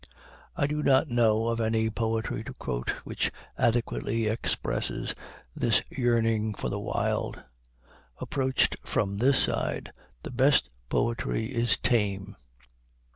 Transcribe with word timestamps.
I 0.55 0.65
do 0.65 0.81
not 0.81 1.09
know 1.09 1.49
of 1.49 1.61
any 1.61 1.91
poetry 1.91 2.43
to 2.45 2.55
quote 2.55 2.89
which 3.05 3.29
adequately 3.55 4.25
expresses 4.25 5.13
this 5.55 5.83
yearning 5.91 6.55
for 6.55 6.69
the 6.69 6.79
Wild. 6.79 7.39
Approached 8.17 8.77
from 8.83 9.19
this 9.19 9.37
side, 9.43 9.91
the 10.23 10.31
best 10.31 10.71
poetry 10.89 11.51
is 11.53 11.77
tame. 11.77 12.35